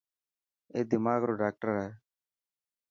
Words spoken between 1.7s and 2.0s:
هي.